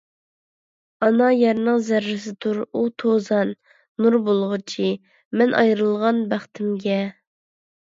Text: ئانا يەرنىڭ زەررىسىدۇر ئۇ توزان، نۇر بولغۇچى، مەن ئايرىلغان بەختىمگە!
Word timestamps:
ئانا 1.07 1.27
يەرنىڭ 1.39 1.77
زەررىسىدۇر 1.89 2.63
ئۇ 2.63 2.81
توزان، 3.03 3.53
نۇر 4.07 4.19
بولغۇچى، 4.31 4.89
مەن 5.43 5.57
ئايرىلغان 5.63 6.25
بەختىمگە! 6.35 7.01